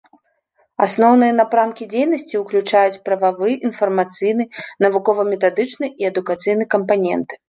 Асноўныя 0.85 1.33
напрамкі 1.39 1.83
дзейнасці 1.91 2.39
ўключаюць 2.43 3.01
прававы, 3.09 3.49
інфармацыйны, 3.69 4.43
навукова-метадычны 4.87 5.91
і 6.05 6.09
адукацыйны 6.11 6.63
кампаненты. 6.73 7.39